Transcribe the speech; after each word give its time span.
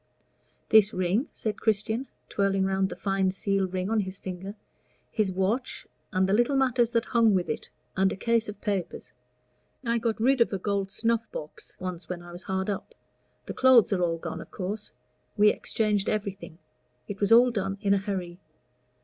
"This 0.69 0.95
ring," 0.95 1.27
said 1.29 1.61
Christian, 1.61 2.07
twirling 2.27 2.65
round 2.65 2.89
the 2.89 2.95
fine 2.95 3.29
seal 3.29 3.67
ring 3.67 3.87
on 3.87 3.99
his 3.99 4.17
finger, 4.17 4.55
"his 5.11 5.31
watch, 5.31 5.85
and 6.11 6.27
the 6.27 6.33
little 6.33 6.55
matters 6.57 6.89
that 6.93 7.05
hung 7.05 7.35
with 7.35 7.47
it, 7.47 7.69
and 7.95 8.11
a 8.11 8.15
case 8.15 8.49
of 8.49 8.59
papers. 8.61 9.11
I 9.85 9.99
got 9.99 10.19
rid 10.19 10.41
of 10.41 10.51
a 10.51 10.57
gold 10.57 10.89
snuff 10.89 11.29
box 11.31 11.75
once 11.79 12.09
when 12.09 12.23
I 12.23 12.31
was 12.31 12.41
hard 12.41 12.67
up. 12.67 12.95
The 13.45 13.53
clothes 13.53 13.93
are 13.93 14.01
all 14.01 14.17
gone, 14.17 14.41
of 14.41 14.49
course. 14.49 14.91
We 15.37 15.49
exchanged 15.51 16.09
everything; 16.09 16.57
it 17.07 17.19
was 17.19 17.31
all 17.31 17.51
done 17.51 17.77
in 17.79 17.93
a 17.93 17.99
hurry. 17.99 18.39